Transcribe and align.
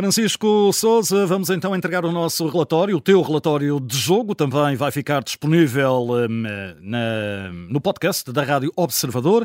Francisco 0.00 0.72
Souza, 0.72 1.26
vamos 1.26 1.50
então 1.50 1.74
entregar 1.74 2.04
o 2.04 2.12
nosso 2.12 2.46
relatório, 2.46 2.96
o 2.96 3.00
teu 3.00 3.20
relatório 3.20 3.80
de 3.80 3.96
jogo, 3.96 4.32
também 4.32 4.76
vai 4.76 4.92
ficar 4.92 5.24
disponível 5.24 6.06
um, 6.10 6.42
na, 6.80 7.50
no 7.68 7.80
podcast 7.80 8.30
da 8.32 8.44
Rádio 8.44 8.72
Observador. 8.76 9.44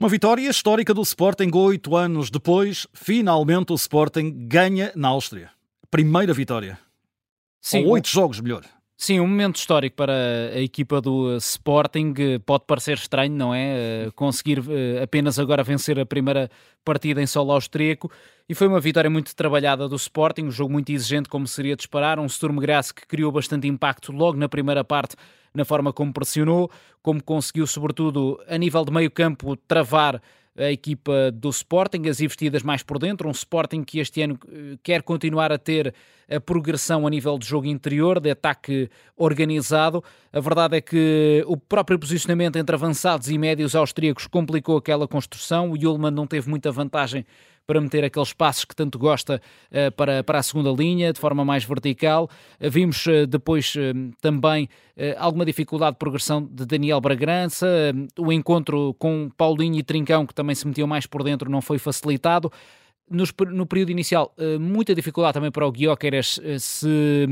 Uma 0.00 0.08
vitória 0.08 0.50
histórica 0.50 0.92
do 0.92 1.02
Sporting 1.02 1.52
oito 1.54 1.94
anos 1.94 2.30
depois, 2.30 2.84
finalmente 2.92 3.70
o 3.70 3.76
Sporting 3.76 4.48
ganha 4.48 4.90
na 4.96 5.06
Áustria. 5.06 5.50
Primeira 5.88 6.34
vitória. 6.34 6.76
Sim, 7.60 7.84
Ou 7.84 7.92
oito 7.92 8.08
jogos, 8.08 8.40
melhor. 8.40 8.64
Sim, 9.04 9.18
um 9.18 9.26
momento 9.26 9.56
histórico 9.56 9.96
para 9.96 10.12
a 10.54 10.60
equipa 10.60 11.00
do 11.00 11.36
Sporting. 11.38 12.14
Pode 12.46 12.66
parecer 12.68 12.96
estranho, 12.96 13.34
não 13.34 13.52
é? 13.52 14.06
Eh, 14.06 14.10
conseguir 14.14 14.62
eh, 14.70 15.02
apenas 15.02 15.40
agora 15.40 15.64
vencer 15.64 15.98
a 15.98 16.06
primeira 16.06 16.48
partida 16.84 17.20
em 17.20 17.26
solo 17.26 17.50
austríaco. 17.50 18.08
E 18.48 18.54
foi 18.54 18.68
uma 18.68 18.78
vitória 18.78 19.10
muito 19.10 19.34
trabalhada 19.34 19.88
do 19.88 19.96
Sporting, 19.96 20.42
um 20.42 20.50
jogo 20.52 20.72
muito 20.72 20.92
exigente, 20.92 21.28
como 21.28 21.48
seria 21.48 21.74
de 21.74 21.82
esperar. 21.82 22.20
Um 22.20 22.28
Sturm 22.28 22.60
Graz 22.60 22.92
que 22.92 23.04
criou 23.04 23.32
bastante 23.32 23.66
impacto 23.66 24.12
logo 24.12 24.38
na 24.38 24.48
primeira 24.48 24.84
parte, 24.84 25.16
na 25.52 25.64
forma 25.64 25.92
como 25.92 26.12
pressionou, 26.12 26.70
como 27.02 27.20
conseguiu, 27.20 27.66
sobretudo 27.66 28.40
a 28.46 28.56
nível 28.56 28.84
de 28.84 28.92
meio 28.92 29.10
campo, 29.10 29.56
travar 29.56 30.22
a 30.56 30.70
equipa 30.70 31.30
do 31.32 31.48
Sporting, 31.48 32.08
as 32.08 32.20
investidas 32.20 32.62
mais 32.62 32.82
por 32.82 32.98
dentro, 32.98 33.28
um 33.28 33.32
Sporting 33.32 33.82
que 33.82 33.98
este 33.98 34.22
ano 34.22 34.38
eh, 34.48 34.76
quer 34.82 35.02
continuar 35.02 35.50
a 35.50 35.58
ter 35.58 35.94
a 36.30 36.40
progressão 36.40 37.06
a 37.06 37.10
nível 37.10 37.38
de 37.38 37.46
jogo 37.46 37.66
interior, 37.66 38.20
de 38.20 38.30
ataque 38.30 38.90
organizado. 39.16 40.02
A 40.32 40.40
verdade 40.40 40.76
é 40.76 40.80
que 40.80 41.42
o 41.46 41.56
próprio 41.56 41.98
posicionamento 41.98 42.56
entre 42.56 42.74
avançados 42.74 43.28
e 43.30 43.36
médios 43.36 43.74
austríacos 43.74 44.26
complicou 44.26 44.76
aquela 44.76 45.06
construção. 45.08 45.70
O 45.70 45.74
Ullmann 45.74 46.14
não 46.14 46.26
teve 46.26 46.48
muita 46.48 46.70
vantagem 46.70 47.26
para 47.66 47.80
meter 47.80 48.04
aqueles 48.04 48.32
passos 48.32 48.64
que 48.64 48.74
tanto 48.74 48.98
gosta 48.98 49.40
uh, 49.70 49.92
para, 49.92 50.22
para 50.22 50.38
a 50.38 50.42
segunda 50.42 50.70
linha, 50.70 51.12
de 51.12 51.20
forma 51.20 51.44
mais 51.44 51.64
vertical. 51.64 52.28
Uh, 52.60 52.70
vimos 52.70 53.06
uh, 53.06 53.26
depois 53.26 53.74
também 54.20 54.68
alguma 55.16 55.44
dificuldade 55.44 55.94
de 55.94 55.98
progressão 55.98 56.42
de 56.44 56.66
Daniel 56.66 57.00
Bragança, 57.00 57.66
o 58.18 58.30
encontro 58.30 58.94
com 58.98 59.30
Paulinho 59.36 59.78
e 59.78 59.82
Trincão, 59.82 60.26
que 60.26 60.34
também 60.34 60.54
se 60.54 60.66
metiam 60.66 60.86
mais 60.86 61.06
por 61.06 61.22
dentro, 61.22 61.50
não 61.50 61.62
foi 61.62 61.78
facilitado. 61.78 62.52
No 63.08 63.66
período 63.66 63.90
inicial, 63.90 64.34
muita 64.60 64.94
dificuldade 64.94 65.34
também 65.34 65.50
para 65.50 65.66
o 65.66 65.72
Guióqueres 65.72 66.38
se 66.58 67.26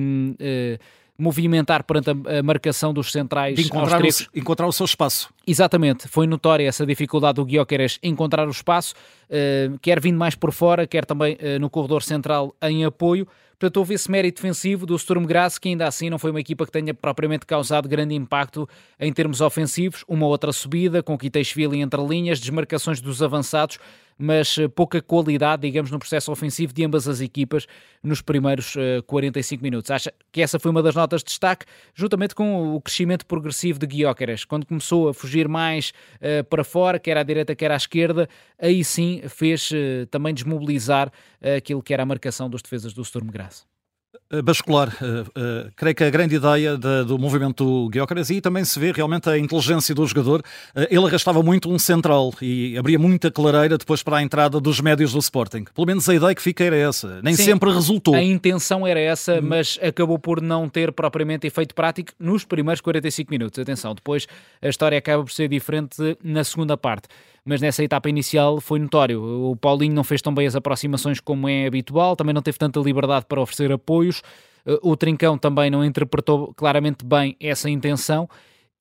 movimentar 1.21 1.85
perante 1.85 2.11
a, 2.11 2.43
marcação 2.43 2.93
dos 2.93 3.13
centrais 3.13 3.57
de 3.57 3.67
encontrar 3.67 4.03
o, 4.03 4.09
encontrar 4.35 4.67
o 4.67 4.73
seu 4.73 4.85
espaço. 4.85 5.29
Exatamente, 5.47 6.09
foi 6.09 6.27
notória 6.27 6.67
essa 6.67 6.87
dificuldade 6.87 7.37
do 7.37 7.45
Guioqueres 7.45 7.99
encontrar 8.03 8.47
o 8.49 8.51
espaço, 8.51 8.95
uh, 9.29 9.79
quer 9.81 10.01
vindo 10.01 10.19
mais 10.19 10.35
por 10.35 10.53
fora, 10.53 10.87
quer 10.87 11.05
também 11.05 11.35
uh, 11.35 11.59
no 11.61 11.69
corredor 11.69 12.03
central 12.03 12.55
em 12.63 12.85
apoio. 12.85 13.27
Portanto, 13.61 13.77
houve 13.77 13.93
esse 13.93 14.11
mérito 14.11 14.41
defensivo 14.41 14.87
do 14.87 14.99
Sturm 14.99 15.27
Graz, 15.27 15.59
que 15.59 15.69
ainda 15.69 15.87
assim 15.87 16.09
não 16.09 16.19
foi 16.19 16.31
uma 16.31 16.41
equipa 16.41 16.65
que 16.65 16.73
tenha 16.73 16.95
propriamente 16.95 17.45
causado 17.45 17.87
grande 17.87 18.15
impacto 18.15 18.67
em 18.99 19.13
termos 19.13 19.43
ofensivos. 19.43 20.03
Uma 20.09 20.27
outra 20.27 20.51
subida, 20.51 21.03
com 21.03 21.19
Kiteixvili 21.19 21.83
entre 21.83 22.01
linhas, 22.03 22.41
desmarcações 22.41 23.03
dos 23.03 23.23
avançados, 23.23 23.79
mas 24.21 24.59
eh, 24.59 24.69
pouca 24.69 25.01
qualidade, 25.01 25.63
digamos, 25.63 25.91
no 25.91 25.99
processo 25.99 26.31
ofensivo 26.31 26.75
de 26.75 26.85
ambas 26.85 27.09
as 27.09 27.21
equipas 27.23 27.67
nos 28.03 28.21
primeiros 28.21 28.77
uh, 28.77 29.03
45 29.07 29.63
minutos. 29.63 29.91
Acha 29.91 30.13
que 30.31 30.43
essa 30.43 30.59
foi 30.59 30.71
uma 30.71 30.83
das 30.83 30.95
notas 30.95 31.23
de 31.23 31.27
destaque, 31.29 31.65
juntamente 31.95 32.35
com 32.35 32.75
o 32.75 32.81
crescimento 32.81 33.25
progressivo 33.25 33.79
de 33.79 33.87
Guióqueres. 33.87 34.45
Quando 34.45 34.67
começou 34.67 35.09
a 35.09 35.15
fugir 35.15 35.49
mais 35.49 35.93
uh, 36.17 36.45
para 36.45 36.63
fora, 36.63 36.99
quer 36.99 37.17
à 37.17 37.23
direita, 37.23 37.55
quer 37.57 37.71
à 37.71 37.77
esquerda, 37.77 38.29
aí 38.59 38.85
sim 38.85 39.23
fez 39.29 39.71
também 40.11 40.35
desmobilizar 40.35 41.11
aquilo 41.57 41.83
que 41.83 41.95
era 41.95 42.03
a 42.03 42.07
marcação 42.07 42.51
dos 42.51 42.61
defesas 42.61 42.93
do 42.93 43.03
Sturm 43.05 43.29
Graz. 43.29 43.70
Eh, 44.33 44.43
bascular. 44.43 44.89
Uh, 45.03 45.23
uh, 45.23 45.73
creio 45.75 45.95
que 45.95 46.05
a 46.05 46.11
grande 46.11 46.37
ideia 46.37 46.77
de, 46.77 47.05
do 47.05 47.19
movimento 47.19 47.89
Gyökeres 47.93 48.31
e 48.31 48.41
também 48.41 48.65
se 48.65 48.79
vê 48.79 48.93
realmente 48.93 49.29
a 49.29 49.37
inteligência 49.37 49.93
do 49.93 50.07
jogador. 50.07 50.41
Uh, 50.75 50.87
ele 50.89 51.05
arrastava 51.05 51.43
muito 51.43 51.69
um 51.69 51.81
central 51.81 52.33
e 52.41 52.79
abria 52.79 52.97
muita 52.97 53.29
clareira 53.29 53.77
depois 53.77 54.05
para 54.05 54.19
a 54.19 54.23
entrada 54.23 54.61
dos 54.61 54.81
médios 54.81 55.13
do 55.13 55.19
Sporting. 55.19 55.65
Pelo 55.75 55.85
menos 55.85 56.09
a 56.09 56.15
ideia 56.15 56.33
que 56.33 56.43
fica 56.43 56.63
era 56.63 56.77
essa. 56.77 57.21
Nem 57.23 57.35
Sim, 57.35 57.43
sempre 57.43 57.73
resultou. 57.73 58.15
A 58.15 58.23
intenção 58.23 58.87
era 58.87 59.01
essa, 59.01 59.41
hum. 59.41 59.43
mas 59.43 59.79
acabou 59.83 60.19
por 60.19 60.41
não 60.41 60.69
ter 60.69 60.93
propriamente 60.93 61.49
efeito 61.49 61.75
prático 61.75 62.13
nos 62.17 62.45
primeiros 62.45 62.81
45 62.81 63.31
minutos. 63.33 63.59
Atenção, 63.59 63.97
depois 63.97 64.29
a 64.63 64.69
história 64.69 64.97
acaba 64.97 65.25
por 65.25 65.33
ser 65.33 65.49
diferente 65.49 66.17
na 66.23 66.45
segunda 66.45 66.77
parte 66.77 67.09
mas 67.45 67.61
nessa 67.61 67.83
etapa 67.83 68.09
inicial 68.09 68.61
foi 68.61 68.79
notório. 68.79 69.23
O 69.23 69.57
Paulinho 69.57 69.95
não 69.95 70.05
fez 70.05 70.21
tão 70.23 70.35
bem 70.35 70.47
as 70.47 70.57
aproximações 70.57 71.21
como 71.21 71.49
é 71.49 71.67
habitual, 71.67 72.17
também 72.17 72.35
não 72.35 72.43
teve 72.43 72.59
tanta 72.59 72.81
liberdade 72.81 73.27
para 73.27 73.41
oferecer 73.41 73.73
apoios. 73.73 74.23
Eh, 74.67 74.79
o 74.83 74.97
Trincão 74.97 75.39
também 75.39 75.71
não 75.71 75.85
interpretou 75.85 76.53
claramente 76.55 77.05
bem 77.05 77.37
essa 77.41 77.69
intenção. 77.69 78.29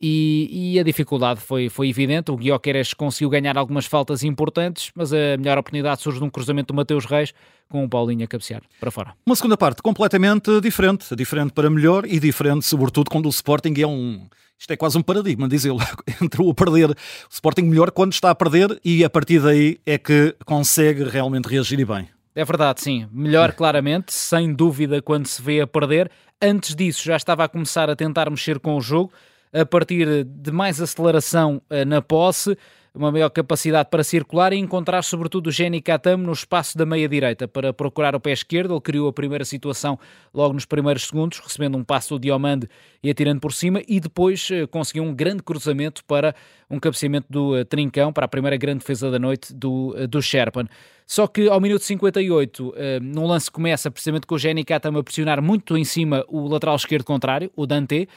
E, 0.02 0.76
e, 0.76 0.80
a 0.80 0.84
dificuldade 0.84 1.42
foi, 1.42 1.68
foi 1.68 1.90
evidente. 1.90 2.32
O 2.32 2.38
Guioqueres 2.38 2.94
conseguiu 2.94 3.30
ganhar 3.30 3.58
algumas 3.58 3.86
faltas 3.86 4.24
importantes, 4.24 4.92
mas 4.96 5.12
a 5.12 5.36
melhor 5.38 5.58
oportunidade 5.58 6.02
surge 6.02 6.20
de 6.20 6.24
um 6.24 6.30
cruzamento 6.30 6.72
do 6.72 6.76
Mateus 6.76 7.04
Reis 7.04 7.34
com 7.70 7.84
o 7.84 7.90
Paulinho 7.90 8.24
a 8.24 8.28
cabecear 8.28 8.62
para 8.80 8.90
fora. 8.90 9.14
Uma 9.26 9.36
segunda 9.36 9.58
parte 9.58 9.82
completamente 9.82 10.62
diferente, 10.62 11.14
diferente 11.18 11.52
para 11.52 11.70
melhor 11.70 12.06
e 12.06 12.18
diferente, 12.18 12.66
sobretudo, 12.66 13.12
quando 13.12 13.26
o 13.26 13.30
Sporting 13.30 13.74
é 13.78 13.86
um 13.86 14.26
isto 14.60 14.72
é 14.72 14.78
quase 14.78 14.98
um 14.98 15.02
paradigma, 15.02 15.48
diz 15.48 15.64
ele. 15.64 15.78
Entrou 16.22 16.52
a 16.52 16.54
perder 16.54 16.90
o 16.92 16.96
Sporting 17.30 17.64
melhor 17.64 17.92
quando 17.92 18.12
está 18.12 18.30
a 18.30 18.36
perder 18.36 18.80
e 18.84 19.06
a 19.06 19.10
partir 19.10 19.40
daí 19.40 19.80
é 19.86 19.98
que 19.98 20.36
consegue 20.46 21.04
realmente 21.04 21.48
reagir 21.48 21.80
e 21.80 21.86
bem. 21.86 22.10
É 22.36 22.44
verdade, 22.44 22.82
sim. 22.82 23.08
Melhor, 23.12 23.54
claramente, 23.54 24.14
sem 24.14 24.54
dúvida, 24.54 25.02
quando 25.02 25.28
se 25.28 25.42
vê 25.42 25.62
a 25.62 25.68
perder. 25.68 26.12
Antes 26.42 26.76
disso, 26.76 27.04
já 27.04 27.16
estava 27.16 27.44
a 27.44 27.50
começar 27.50 27.90
a 27.90 27.96
tentar 27.96 28.30
mexer 28.30 28.60
com 28.60 28.76
o 28.76 28.82
jogo, 28.82 29.12
a 29.52 29.66
partir 29.66 30.24
de 30.24 30.52
mais 30.52 30.80
aceleração 30.80 31.62
eh, 31.70 31.84
na 31.84 32.02
posse 32.02 32.58
uma 32.94 33.12
maior 33.12 33.30
capacidade 33.30 33.90
para 33.90 34.04
circular 34.04 34.54
e 34.54 34.58
encontrar 34.58 35.02
sobretudo 35.04 35.48
o 35.48 35.52
Jenny 35.52 35.82
Katam 35.82 36.18
no 36.18 36.32
espaço 36.32 36.78
da 36.78 36.86
meia-direita 36.86 37.48
para 37.48 37.74
procurar 37.74 38.16
o 38.16 38.20
pé 38.20 38.32
esquerdo. 38.32 38.74
Ele 38.74 38.82
criou 38.82 39.08
a 39.08 39.14
primeira 39.14 39.46
situação 39.46 40.00
logo 40.34 40.54
nos 40.54 40.66
primeiros 40.66 41.04
segundos, 41.04 41.40
recebendo 41.40 41.78
um 41.78 41.84
passo 41.84 42.16
do 42.16 42.22
Diomande 42.22 42.68
e 43.04 43.10
atirando 43.10 43.40
por 43.40 43.54
cima 43.54 43.82
e 43.88 44.00
depois 44.00 44.50
eh, 44.52 44.68
conseguiu 44.68 45.04
um 45.04 45.14
grande 45.14 45.44
cruzamento 45.44 46.04
para 46.06 46.36
um 46.70 46.80
cabeceamento 46.80 47.28
do 47.30 47.60
uh, 47.60 47.66
Trincão 47.66 48.14
para 48.14 48.26
a 48.26 48.28
primeira 48.28 48.56
grande 48.56 48.80
defesa 48.80 49.10
da 49.10 49.18
noite 49.18 49.54
do, 49.54 49.96
uh, 49.98 50.08
do 50.08 50.22
Sherpan. 50.22 50.68
Só 51.08 51.26
que 51.26 51.50
ao 51.50 51.60
minuto 51.60 51.84
58, 51.84 52.70
uh, 52.70 52.74
num 53.02 53.26
lance 53.26 53.50
começa 53.50 53.90
precisamente 53.90 54.28
com 54.28 54.36
o 54.36 54.38
Jenny 54.38 54.64
Katam 54.64 54.96
a 54.96 55.04
pressionar 55.04 55.42
muito 55.42 55.76
em 55.76 55.84
cima 55.84 56.24
o 56.28 56.48
lateral 56.48 56.76
esquerdo 56.76 57.04
contrário, 57.04 57.52
o 57.56 57.66
Dante, 57.66 58.08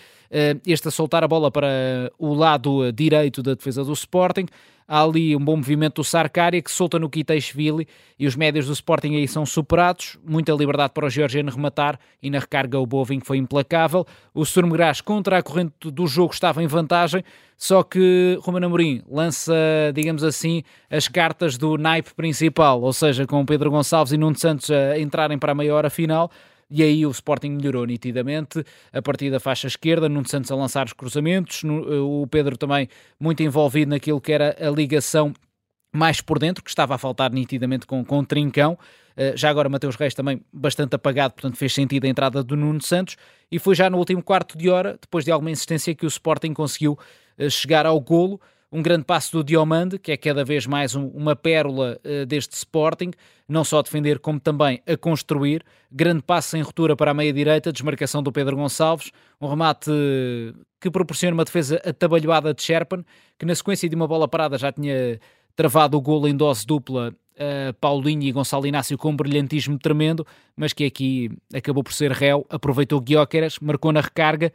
este 0.67 0.89
a 0.89 0.91
soltar 0.91 1.23
a 1.23 1.29
bola 1.29 1.51
para 1.51 2.11
o 2.19 2.33
lado 2.33 2.91
direito 2.91 3.43
da 3.43 3.53
defesa 3.53 3.85
do 3.85 3.93
Sporting. 3.93 4.47
Há 4.87 5.03
ali 5.03 5.35
um 5.35 5.43
bom 5.43 5.57
movimento 5.57 5.97
do 5.97 6.05
Sarkária 6.05 6.61
que 6.61 6.71
solta 6.71 6.99
no 6.99 7.09
Kiteixvili 7.09 7.87
e 8.19 8.27
os 8.27 8.37
médios 8.37 8.67
do 8.67 8.73
Sporting 8.73 9.17
aí 9.17 9.27
são 9.27 9.47
superados. 9.47 10.19
Muita 10.23 10.53
liberdade 10.53 10.93
para 10.93 11.07
o 11.07 11.11
Georgiano 11.11 11.51
rematar 11.51 11.99
e 12.23 12.29
na 12.29 12.39
recarga 12.39 12.79
o 12.79 12.85
Boving 12.85 13.21
foi 13.21 13.39
implacável. 13.39 14.07
O 14.35 14.45
Sturm 14.45 14.71
Graz 14.71 15.01
contra 15.01 15.39
a 15.39 15.43
corrente 15.43 15.91
do 15.91 16.07
jogo 16.07 16.35
estava 16.35 16.63
em 16.63 16.67
vantagem, 16.67 17.25
só 17.57 17.83
que 17.83 18.39
Romano 18.43 18.67
Amorim 18.67 19.03
lança, 19.09 19.55
digamos 19.95 20.25
assim, 20.25 20.63
as 20.91 21.09
cartas 21.09 21.57
do 21.57 21.79
naipe 21.79 22.13
principal, 22.15 22.83
ou 22.83 22.93
seja, 22.93 23.27
com 23.27 23.47
Pedro 23.47 23.71
Gonçalves 23.71 24.13
e 24.13 24.19
Nuno 24.19 24.37
Santos 24.37 24.71
a 24.71 24.99
entrarem 24.99 25.39
para 25.39 25.53
a 25.53 25.55
meia 25.55 25.75
hora 25.75 25.89
final 25.89 26.31
e 26.73 26.83
aí 26.83 27.05
o 27.05 27.11
Sporting 27.11 27.51
melhorou 27.51 27.85
nitidamente, 27.85 28.65
a 28.91 29.03
partir 29.03 29.31
da 29.31 29.39
faixa 29.39 29.67
esquerda, 29.67 30.09
Nuno 30.09 30.27
Santos 30.27 30.51
a 30.51 30.57
lançar 30.57 30.87
os 30.87 30.95
cruzamentos, 30.95 31.63
o 31.65 32.27
Pedro 32.29 32.57
também 32.57 32.89
muito 33.21 33.43
envolvido 33.43 33.91
naquilo 33.91 34.21
que 34.21 34.33
era 34.33 34.57
a 34.59 34.71
ligação 34.71 35.35
mais 35.95 36.23
por 36.23 36.39
dentro, 36.39 36.65
que 36.65 36.71
estava 36.71 36.95
a 36.95 36.99
faltar 36.99 37.31
nitidamente 37.31 37.87
com, 37.87 38.03
com 38.03 38.21
o 38.21 38.27
Trincão. 38.27 38.79
Uh, 39.13 39.37
já 39.37 39.51
agora 39.51 39.69
Mateus 39.69 39.95
Reis 39.95 40.15
também 40.15 40.41
bastante 40.51 40.97
apagado, 40.97 41.35
portanto 41.35 41.57
fez 41.59 41.75
sentido 41.75 42.07
a 42.07 42.09
entrada 42.09 42.43
do 42.43 42.57
Nuno 42.57 42.81
Santos. 42.81 43.17
E 43.51 43.59
foi 43.59 43.75
já 43.75 43.91
no 43.91 43.99
último 43.99 44.23
quarto 44.23 44.57
de 44.57 44.71
hora, 44.71 44.97
depois 44.99 45.25
de 45.25 45.31
alguma 45.31 45.51
insistência, 45.51 45.95
que 45.95 46.07
o 46.07 46.09
Sporting 46.09 46.55
conseguiu 46.55 46.99
uh, 47.39 47.51
chegar 47.51 47.85
ao 47.85 48.01
golo 48.01 48.41
um 48.73 48.81
grande 48.81 49.05
passo 49.05 49.37
do 49.37 49.45
Diomande, 49.45 49.99
que 49.99 50.11
é 50.11 50.17
cada 50.17 50.43
vez 50.43 50.67
mais 50.67 50.97
um, 50.97 51.09
uma 51.09 51.37
pérola 51.37 52.01
uh, 52.05 52.25
deste 52.25 52.53
Sporting, 52.53 53.11
não 53.47 53.63
só 53.63 53.81
a 53.81 53.83
defender 53.83 54.19
como 54.19 54.41
também 54.41 54.81
a 54.87 54.97
construir. 54.97 55.63
Grande 55.91 56.23
passo 56.23 56.57
em 56.57 56.63
ruptura 56.63 56.97
para 56.97 57.11
a 57.11 57.15
meia-direita, 57.15 57.71
desmarcação 57.71 58.23
do 58.23 58.33
Pedro 58.33 58.57
Gonçalves, 58.57 59.13
um 59.39 59.47
remate 59.47 59.91
uh, 59.91 60.59
que 60.81 60.91
proporciona 60.91 61.35
uma 61.35 61.45
defesa 61.45 61.83
atabalhoada 61.85 62.55
de 62.55 62.63
Sherpan, 62.63 63.05
que 63.39 63.45
na 63.45 63.55
sequência 63.55 63.87
de 63.89 63.95
uma 63.95 64.09
bola 64.09 64.27
parada 64.27 64.57
já 64.57 64.73
tinha 64.73 65.21
travado 65.55 65.99
o 65.99 66.01
golo 66.01 66.27
em 66.27 66.35
dose 66.35 66.67
dupla 66.67 67.11
uh, 67.11 67.75
Paulinho 67.75 68.23
e 68.23 68.33
Gonçalo 68.33 68.67
Inácio 68.67 68.97
com 68.97 69.11
um 69.11 69.17
brilhantismo 69.17 69.79
tremendo, 69.79 70.27
mas 70.57 70.73
que 70.73 70.87
aqui 70.87 71.31
acabou 71.55 71.85
por 71.85 71.93
ser 71.93 72.11
réu, 72.11 72.47
aproveitou 72.49 72.99
Guióqueras, 73.03 73.59
marcou 73.61 73.93
na 73.93 74.01
recarga, 74.01 74.51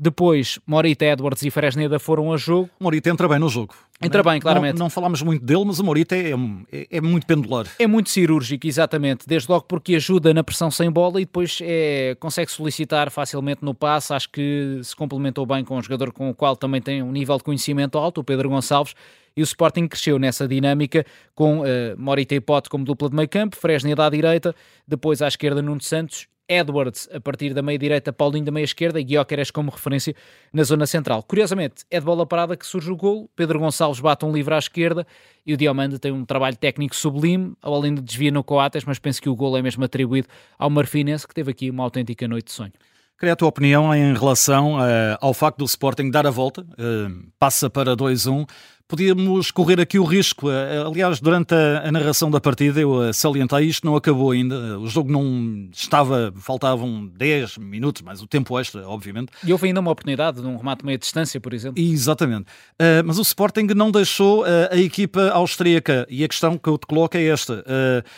depois, 0.00 0.58
Morita 0.66 1.04
Edwards 1.04 1.42
e 1.42 1.50
Fresneda 1.50 1.98
foram 1.98 2.32
a 2.32 2.36
jogo. 2.38 2.70
Morita 2.80 3.10
entra 3.10 3.28
bem 3.28 3.38
no 3.38 3.50
jogo. 3.50 3.74
Entra 4.02 4.22
bem, 4.22 4.40
claramente. 4.40 4.78
Não, 4.78 4.86
não 4.86 4.90
falámos 4.90 5.20
muito 5.20 5.44
dele, 5.44 5.62
mas 5.66 5.78
o 5.78 5.84
Morita 5.84 6.16
é, 6.16 6.30
é, 6.72 6.86
é, 6.90 7.00
muito 7.02 7.26
pendular. 7.26 7.66
É 7.78 7.86
muito 7.86 8.08
cirúrgico, 8.08 8.66
exatamente. 8.66 9.28
Desde 9.28 9.50
logo 9.50 9.66
porque 9.66 9.94
ajuda 9.94 10.32
na 10.32 10.42
pressão 10.42 10.70
sem 10.70 10.90
bola 10.90 11.20
e 11.20 11.26
depois 11.26 11.58
é, 11.60 12.16
consegue 12.18 12.50
solicitar 12.50 13.10
facilmente 13.10 13.62
no 13.62 13.74
passe. 13.74 14.14
Acho 14.14 14.30
que 14.30 14.80
se 14.82 14.96
complementou 14.96 15.44
bem 15.44 15.62
com 15.62 15.76
um 15.76 15.82
jogador 15.82 16.12
com 16.12 16.30
o 16.30 16.34
qual 16.34 16.56
também 16.56 16.80
tem 16.80 17.02
um 17.02 17.12
nível 17.12 17.36
de 17.36 17.44
conhecimento 17.44 17.98
alto, 17.98 18.22
o 18.22 18.24
Pedro 18.24 18.48
Gonçalves. 18.48 18.94
E 19.36 19.42
o 19.42 19.44
Sporting 19.44 19.86
cresceu 19.86 20.18
nessa 20.18 20.48
dinâmica 20.48 21.04
com 21.34 21.60
uh, 21.60 21.64
Morita 21.98 22.34
e 22.34 22.40
Pote 22.40 22.70
como 22.70 22.84
dupla 22.86 23.10
de 23.10 23.16
meio 23.16 23.28
campo, 23.28 23.54
Fresneda 23.54 24.06
à 24.06 24.08
direita, 24.08 24.54
depois 24.88 25.20
à 25.20 25.28
esquerda 25.28 25.60
Nuno 25.60 25.82
Santos 25.82 26.26
Edwards 26.50 27.08
a 27.14 27.20
partir 27.20 27.54
da 27.54 27.62
meia-direita, 27.62 28.12
Paulinho 28.12 28.44
da 28.44 28.50
meia-esquerda 28.50 29.00
e 29.00 29.04
Guioqueres 29.04 29.52
como 29.52 29.70
referência 29.70 30.14
na 30.52 30.64
zona 30.64 30.84
central. 30.84 31.22
Curiosamente, 31.22 31.84
é 31.88 32.00
de 32.00 32.04
bola 32.04 32.26
parada 32.26 32.56
que 32.56 32.66
surge 32.66 32.90
o 32.90 32.96
gol, 32.96 33.30
Pedro 33.36 33.60
Gonçalves 33.60 34.00
bate 34.00 34.24
um 34.24 34.32
livre 34.32 34.52
à 34.52 34.58
esquerda 34.58 35.06
e 35.46 35.54
o 35.54 35.56
Diomande 35.56 36.00
tem 36.00 36.10
um 36.10 36.24
trabalho 36.24 36.56
técnico 36.56 36.96
sublime, 36.96 37.54
além 37.62 37.94
de 37.94 38.02
desvia 38.02 38.32
no 38.32 38.42
Coates, 38.42 38.84
mas 38.84 38.98
penso 38.98 39.22
que 39.22 39.28
o 39.28 39.36
gol 39.36 39.56
é 39.56 39.62
mesmo 39.62 39.84
atribuído 39.84 40.26
ao 40.58 40.68
Marfinense, 40.68 41.26
que 41.26 41.34
teve 41.34 41.52
aqui 41.52 41.70
uma 41.70 41.84
autêntica 41.84 42.26
noite 42.26 42.46
de 42.46 42.52
sonho. 42.52 42.72
Queria 43.20 43.34
a 43.34 43.36
tua 43.36 43.48
opinião 43.48 43.94
em 43.94 44.14
relação 44.14 44.76
uh, 44.76 45.18
ao 45.20 45.34
facto 45.34 45.58
do 45.58 45.66
Sporting 45.66 46.10
dar 46.10 46.26
a 46.26 46.30
volta, 46.30 46.62
uh, 46.62 47.30
passa 47.38 47.68
para 47.68 47.94
2-1, 47.94 48.48
podíamos 48.90 49.52
correr 49.52 49.80
aqui 49.80 49.98
o 49.98 50.04
risco. 50.04 50.50
Eh, 50.50 50.82
aliás, 50.84 51.20
durante 51.20 51.54
a, 51.54 51.86
a, 51.86 51.92
narração 51.92 52.28
da 52.28 52.40
partida 52.40 52.80
eu 52.80 53.04
eh, 53.04 53.12
salientei 53.12 53.66
isto, 53.66 53.86
não 53.86 53.94
acabou 53.94 54.32
ainda. 54.32 54.78
O 54.80 54.88
jogo 54.88 55.12
não 55.12 55.68
estava, 55.72 56.34
faltavam 56.36 57.06
10 57.06 57.58
minutos, 57.58 58.02
mais 58.02 58.20
o 58.20 58.26
tempo 58.26 58.58
extra, 58.58 58.86
obviamente. 58.88 59.30
E 59.44 59.52
houve 59.52 59.68
ainda 59.68 59.78
uma 59.78 59.92
oportunidade 59.92 60.42
de 60.42 60.46
um 60.46 60.56
remate 60.56 60.84
meia 60.84 60.98
distância, 60.98 61.40
por 61.40 61.54
exemplo. 61.54 61.80
Exatamente. 61.80 62.46
Uh, 62.80 63.06
mas 63.06 63.18
o 63.18 63.22
Sporting 63.22 63.68
não 63.76 63.92
deixou 63.92 64.42
uh, 64.42 64.46
a 64.72 64.76
equipa 64.76 65.30
austríaca. 65.30 66.04
E 66.10 66.24
a 66.24 66.28
questão 66.28 66.58
que 66.58 66.68
eu 66.68 66.76
te 66.76 66.86
coloco 66.86 67.16
é 67.16 67.24
esta. 67.24 67.60
Uh, 67.60 68.08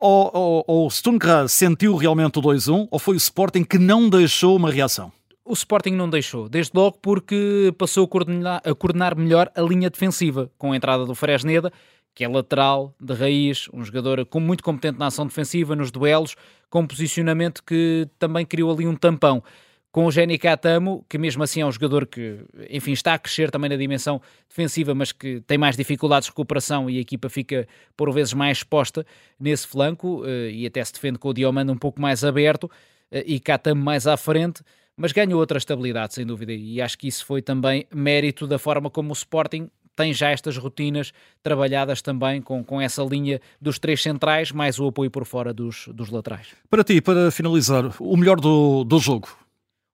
ou, 0.00 0.30
ou, 0.34 0.64
ou 0.66 0.90
Sturm 0.90 1.18
sentiu 1.46 1.94
realmente 1.94 2.38
o 2.38 2.42
2-1, 2.42 2.88
ou 2.90 2.98
foi 2.98 3.14
o 3.14 3.18
Sporting 3.18 3.62
que 3.62 3.78
não 3.78 4.08
deixou 4.08 4.56
uma 4.56 4.70
reação? 4.70 5.12
O 5.50 5.52
Sporting 5.52 5.90
não 5.90 6.08
deixou, 6.08 6.48
desde 6.48 6.70
logo 6.74 6.98
porque 7.02 7.74
passou 7.76 8.04
a 8.04 8.08
coordenar, 8.08 8.62
a 8.64 8.72
coordenar 8.72 9.16
melhor 9.16 9.50
a 9.56 9.60
linha 9.60 9.90
defensiva, 9.90 10.48
com 10.56 10.72
a 10.72 10.76
entrada 10.76 11.04
do 11.04 11.12
Fresneda, 11.12 11.72
que 12.14 12.22
é 12.22 12.28
lateral, 12.28 12.94
de 13.00 13.14
raiz, 13.14 13.68
um 13.72 13.84
jogador 13.84 14.24
muito 14.36 14.62
competente 14.62 14.98
na 14.98 15.06
ação 15.06 15.26
defensiva, 15.26 15.74
nos 15.74 15.90
duelos, 15.90 16.36
com 16.68 16.82
um 16.82 16.86
posicionamento 16.86 17.64
que 17.64 18.08
também 18.16 18.46
criou 18.46 18.72
ali 18.72 18.86
um 18.86 18.94
tampão. 18.94 19.42
Com 19.90 20.06
o 20.06 20.12
Jenny 20.12 20.38
Catamo, 20.38 21.04
que 21.08 21.18
mesmo 21.18 21.42
assim 21.42 21.62
é 21.62 21.66
um 21.66 21.72
jogador 21.72 22.06
que, 22.06 22.44
enfim, 22.68 22.92
está 22.92 23.14
a 23.14 23.18
crescer 23.18 23.50
também 23.50 23.68
na 23.68 23.76
dimensão 23.76 24.22
defensiva, 24.48 24.94
mas 24.94 25.10
que 25.10 25.40
tem 25.48 25.58
mais 25.58 25.76
dificuldades 25.76 26.26
de 26.26 26.30
recuperação 26.30 26.88
e 26.88 26.96
a 26.96 27.00
equipa 27.00 27.28
fica 27.28 27.66
por 27.96 28.12
vezes 28.12 28.32
mais 28.34 28.58
exposta 28.58 29.04
nesse 29.38 29.66
flanco 29.66 30.22
eh, 30.24 30.50
e 30.52 30.64
até 30.64 30.84
se 30.84 30.92
defende 30.92 31.18
com 31.18 31.30
o 31.30 31.34
Diomando 31.34 31.72
um 31.72 31.76
pouco 31.76 32.00
mais 32.00 32.22
aberto 32.22 32.70
eh, 33.10 33.24
e 33.26 33.40
Catamo 33.40 33.82
mais 33.82 34.06
à 34.06 34.16
frente 34.16 34.62
mas 35.00 35.12
ganhou 35.12 35.40
outra 35.40 35.56
estabilidade, 35.56 36.12
sem 36.12 36.26
dúvida, 36.26 36.52
e 36.52 36.78
acho 36.78 36.98
que 36.98 37.08
isso 37.08 37.24
foi 37.24 37.40
também 37.40 37.86
mérito 37.92 38.46
da 38.46 38.58
forma 38.58 38.90
como 38.90 39.08
o 39.08 39.12
Sporting 39.14 39.70
tem 39.96 40.12
já 40.12 40.28
estas 40.28 40.58
rotinas 40.58 41.12
trabalhadas 41.42 42.02
também 42.02 42.40
com, 42.40 42.62
com 42.62 42.80
essa 42.80 43.02
linha 43.02 43.40
dos 43.60 43.78
três 43.78 44.02
centrais, 44.02 44.52
mais 44.52 44.78
o 44.78 44.86
apoio 44.86 45.10
por 45.10 45.24
fora 45.24 45.54
dos, 45.54 45.88
dos 45.92 46.10
laterais. 46.10 46.48
Para 46.68 46.84
ti, 46.84 47.00
para 47.00 47.30
finalizar, 47.30 47.90
o 47.98 48.16
melhor 48.16 48.38
do, 48.38 48.84
do 48.84 48.98
jogo? 48.98 49.28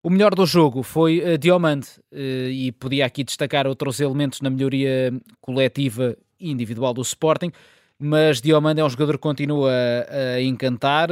O 0.03 0.11
melhor 0.11 0.35
do 0.35 0.45
jogo 0.45 0.83
foi 0.83 1.21
uh, 1.21 1.39
Diomande 1.39 1.89
uh, 2.13 2.51
e 2.51 2.73
podia 2.73 3.07
aqui 3.07 3.23
destacar 3.23 3.67
outros 3.67 4.01
elementos 4.01 4.41
na 4.41 4.51
melhoria 4.51 5.13
coletiva 5.41 6.17
e 6.39 6.51
individual 6.51 6.93
do 6.93 7.03
Sporting 7.03 7.53
mas 7.99 8.41
Diomande 8.41 8.81
é 8.81 8.85
um 8.85 8.91
jogador 8.91 9.13
que 9.13 9.19
continua 9.19 9.73
a, 10.09 10.41
encantar, 10.41 11.09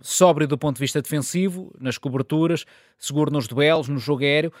sóbrio 0.00 0.46
do 0.46 0.56
ponto 0.56 0.76
de 0.76 0.80
vista 0.80 1.02
defensivo, 1.02 1.72
nas 1.80 1.98
coberturas, 1.98 2.64
seguro 2.98 3.30
nos 3.30 3.48
duelos, 3.48 3.88
no 3.88 3.98
jogo 3.98 4.22
aéreo, 4.22 4.52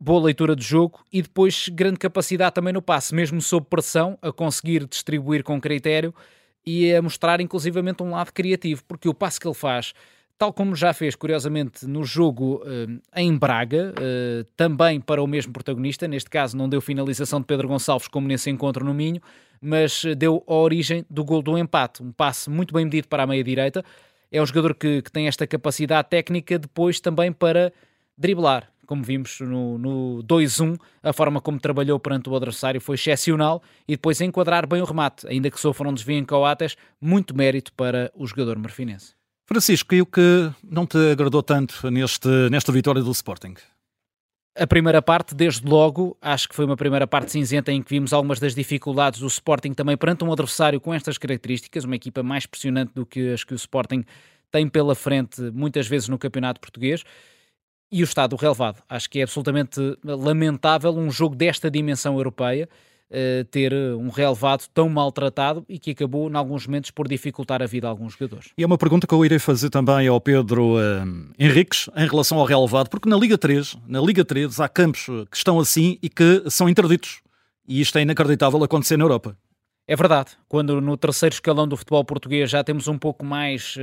boa 0.00 0.24
leitura 0.24 0.54
de 0.54 0.64
jogo 0.64 1.04
e 1.12 1.20
depois 1.20 1.68
grande 1.68 1.98
capacidade 1.98 2.54
também 2.54 2.72
no 2.72 2.80
passe, 2.80 3.14
mesmo 3.14 3.40
sob 3.40 3.66
pressão, 3.68 4.18
a 4.22 4.32
conseguir 4.32 4.86
distribuir 4.86 5.42
com 5.42 5.60
critério 5.60 6.14
e 6.64 6.94
a 6.94 7.02
mostrar 7.02 7.40
inclusivamente 7.40 8.02
um 8.02 8.10
lado 8.10 8.32
criativo, 8.32 8.82
porque 8.86 9.08
o 9.08 9.14
passe 9.14 9.40
que 9.40 9.46
ele 9.46 9.54
faz 9.54 9.92
tal 10.38 10.52
como 10.52 10.76
já 10.76 10.94
fez, 10.94 11.16
curiosamente, 11.16 11.84
no 11.86 12.04
jogo 12.04 12.62
uh, 12.64 13.00
em 13.16 13.36
Braga, 13.36 13.92
uh, 13.92 14.44
também 14.56 15.00
para 15.00 15.20
o 15.20 15.26
mesmo 15.26 15.52
protagonista. 15.52 16.06
Neste 16.06 16.30
caso, 16.30 16.56
não 16.56 16.68
deu 16.68 16.80
finalização 16.80 17.40
de 17.40 17.46
Pedro 17.46 17.66
Gonçalves, 17.66 18.06
como 18.06 18.28
nesse 18.28 18.48
encontro 18.48 18.84
no 18.84 18.94
Minho, 18.94 19.20
mas 19.60 20.04
deu 20.16 20.44
a 20.46 20.54
origem 20.54 21.04
do 21.10 21.24
gol 21.24 21.42
do 21.42 21.58
empate. 21.58 22.02
Um 22.02 22.12
passe 22.12 22.48
muito 22.48 22.72
bem 22.72 22.84
medido 22.84 23.08
para 23.08 23.24
a 23.24 23.26
meia-direita. 23.26 23.84
É 24.30 24.40
um 24.40 24.46
jogador 24.46 24.74
que, 24.74 25.02
que, 25.02 25.10
tem 25.10 25.26
esta 25.26 25.46
capacidade 25.46 26.08
técnica 26.08 26.56
depois 26.56 27.00
também 27.00 27.32
para 27.32 27.72
driblar. 28.16 28.70
Como 28.86 29.02
vimos 29.02 29.40
no, 29.40 29.76
no 29.76 30.22
2-1, 30.22 30.78
a 31.02 31.12
forma 31.12 31.40
como 31.40 31.58
trabalhou 31.58 31.98
perante 31.98 32.30
o 32.30 32.36
adversário 32.36 32.80
foi 32.80 32.94
excepcional 32.94 33.62
e 33.86 33.96
depois 33.96 34.20
enquadrar 34.20 34.66
bem 34.66 34.80
o 34.80 34.84
remate, 34.84 35.26
ainda 35.26 35.50
que 35.50 35.60
sofram 35.60 35.90
um 35.90 35.94
desvio 35.94 36.16
em 36.16 36.24
Coates, 36.24 36.76
muito 37.00 37.36
mérito 37.36 37.72
para 37.74 38.10
o 38.14 38.26
jogador 38.26 38.58
marfinense. 38.58 39.17
Francisco, 39.48 39.94
e 39.94 40.02
o 40.02 40.06
que 40.06 40.52
não 40.62 40.86
te 40.86 40.98
agradou 41.10 41.42
tanto 41.42 41.90
neste, 41.90 42.28
nesta 42.50 42.70
vitória 42.70 43.02
do 43.02 43.10
Sporting? 43.10 43.54
A 44.54 44.66
primeira 44.66 45.00
parte, 45.00 45.34
desde 45.34 45.66
logo, 45.66 46.18
acho 46.20 46.50
que 46.50 46.54
foi 46.54 46.66
uma 46.66 46.76
primeira 46.76 47.06
parte 47.06 47.32
cinzenta 47.32 47.72
em 47.72 47.82
que 47.82 47.88
vimos 47.88 48.12
algumas 48.12 48.38
das 48.38 48.54
dificuldades 48.54 49.20
do 49.20 49.26
Sporting 49.26 49.72
também 49.72 49.96
perante 49.96 50.22
um 50.22 50.30
adversário 50.30 50.78
com 50.78 50.92
estas 50.92 51.16
características, 51.16 51.84
uma 51.84 51.96
equipa 51.96 52.22
mais 52.22 52.44
pressionante 52.44 52.92
do 52.92 53.06
que 53.06 53.32
as 53.32 53.42
que 53.42 53.54
o 53.54 53.56
Sporting 53.56 54.04
tem 54.50 54.68
pela 54.68 54.94
frente 54.94 55.40
muitas 55.40 55.86
vezes 55.86 56.10
no 56.10 56.18
campeonato 56.18 56.60
português. 56.60 57.02
E 57.90 58.02
o 58.02 58.04
estado 58.04 58.36
relevado. 58.36 58.82
Acho 58.86 59.08
que 59.08 59.20
é 59.20 59.22
absolutamente 59.22 59.80
lamentável 60.04 60.94
um 60.94 61.10
jogo 61.10 61.34
desta 61.34 61.70
dimensão 61.70 62.18
europeia 62.18 62.68
uh, 63.10 63.44
ter 63.50 63.72
eh, 63.72 63.94
um 63.94 64.08
relevado 64.08 64.64
tão 64.72 64.88
maltratado 64.88 65.64
e 65.68 65.78
que 65.78 65.90
acabou, 65.90 66.30
em 66.30 66.36
alguns 66.36 66.66
momentos, 66.66 66.90
por 66.90 67.08
dificultar 67.08 67.62
a 67.62 67.66
vida 67.66 67.86
a 67.86 67.90
alguns 67.90 68.14
jogadores. 68.14 68.50
E 68.56 68.62
é 68.62 68.66
uma 68.66 68.78
pergunta 68.78 69.06
que 69.06 69.14
eu 69.14 69.24
irei 69.24 69.38
fazer 69.38 69.70
também 69.70 70.06
ao 70.08 70.20
Pedro 70.20 70.76
uh, 70.76 71.32
Henriques 71.38 71.88
em 71.96 72.06
relação 72.06 72.38
ao 72.38 72.44
relevado, 72.44 72.88
porque 72.88 73.08
na 73.08 73.16
Liga 73.16 73.36
3, 73.36 73.76
na 73.86 74.00
Liga 74.00 74.24
3 74.24 74.60
há 74.60 74.68
campos 74.68 75.06
que 75.30 75.36
estão 75.36 75.58
assim 75.58 75.98
e 76.02 76.08
que 76.08 76.44
são 76.48 76.68
interditos. 76.68 77.20
E 77.66 77.80
isto 77.80 77.98
é 77.98 78.02
inacreditável 78.02 78.62
acontecer 78.62 78.96
na 78.96 79.04
Europa. 79.04 79.36
É 79.86 79.96
verdade, 79.96 80.32
quando 80.48 80.80
no 80.80 80.96
terceiro 80.98 81.34
escalão 81.34 81.66
do 81.66 81.76
futebol 81.76 82.04
português 82.04 82.50
já 82.50 82.62
temos 82.62 82.88
um 82.88 82.98
pouco 82.98 83.24
mais 83.24 83.74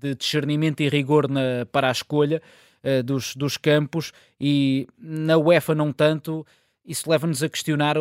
de 0.00 0.14
discernimento 0.14 0.80
e 0.80 0.88
rigor 0.88 1.28
na, 1.28 1.66
para 1.70 1.88
a 1.88 1.92
escolha 1.92 2.40
uh, 2.82 3.02
dos, 3.02 3.36
dos 3.36 3.58
campos 3.58 4.12
e 4.40 4.86
na 4.98 5.36
UEFA 5.36 5.74
não 5.74 5.92
tanto, 5.92 6.46
isso 6.84 7.10
leva-nos 7.10 7.42
a 7.42 7.48
questionar 7.48 7.96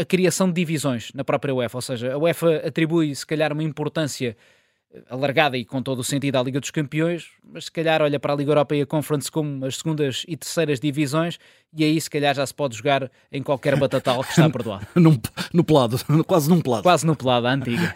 a 0.00 0.04
criação 0.04 0.48
de 0.48 0.54
divisões 0.54 1.10
na 1.14 1.24
própria 1.24 1.54
UEFA, 1.54 1.78
ou 1.78 1.82
seja, 1.82 2.12
a 2.12 2.18
UEFA 2.18 2.62
atribui 2.66 3.14
se 3.14 3.26
calhar 3.26 3.52
uma 3.52 3.62
importância 3.62 4.36
eh, 4.92 5.02
alargada 5.08 5.56
e 5.56 5.64
com 5.64 5.82
todo 5.82 6.00
o 6.00 6.04
sentido 6.04 6.36
à 6.36 6.42
Liga 6.42 6.60
dos 6.60 6.70
Campeões, 6.70 7.28
mas 7.42 7.64
se 7.64 7.72
calhar 7.72 8.02
olha 8.02 8.20
para 8.20 8.32
a 8.32 8.36
Liga 8.36 8.50
Europa 8.50 8.76
e 8.76 8.82
a 8.82 8.86
Conference 8.86 9.30
como 9.30 9.64
as 9.64 9.76
segundas 9.76 10.24
e 10.28 10.36
terceiras 10.36 10.78
divisões 10.78 11.38
e 11.76 11.84
aí 11.84 12.00
se 12.00 12.08
calhar 12.08 12.34
já 12.34 12.46
se 12.46 12.54
pode 12.54 12.76
jogar 12.76 13.10
em 13.30 13.42
qualquer 13.42 13.78
batatal 13.78 14.22
que 14.22 14.30
está 14.30 14.48
perdoado. 14.48 14.86
no, 14.96 15.20
no 15.52 15.64
pelado, 15.64 15.98
quase 16.26 16.48
num 16.48 16.60
pelado. 16.60 16.82
Quase 16.82 17.06
no 17.06 17.16
pelado, 17.16 17.46
a 17.46 17.52
antiga. 17.52 17.94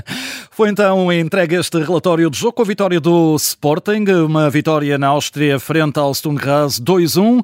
Foi 0.50 0.68
então 0.68 1.12
entregue 1.12 1.56
este 1.56 1.78
relatório 1.78 2.30
de 2.30 2.38
jogo 2.38 2.52
com 2.52 2.62
a 2.62 2.66
vitória 2.66 3.00
do 3.00 3.36
Sporting, 3.36 4.04
uma 4.26 4.50
vitória 4.50 4.98
na 4.98 5.08
Áustria 5.08 5.58
frente 5.58 5.98
ao 5.98 6.14
Sturm 6.14 6.36
Graz 6.36 6.80
2-1. 6.80 7.42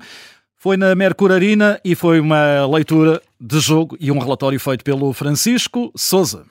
Foi 0.56 0.76
na 0.76 0.94
Mercurarina 0.94 1.80
e 1.84 1.94
foi 1.94 2.18
uma 2.18 2.66
leitura 2.66 3.22
de 3.40 3.60
jogo 3.60 3.96
e 4.00 4.10
um 4.10 4.18
relatório 4.18 4.58
feito 4.58 4.84
pelo 4.84 5.12
Francisco 5.12 5.92
Souza. 5.96 6.46